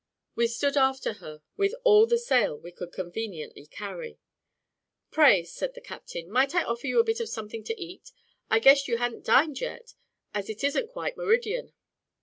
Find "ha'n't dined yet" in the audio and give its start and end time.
8.97-9.93